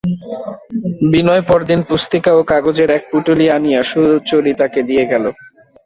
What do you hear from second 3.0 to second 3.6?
পুঁটুলি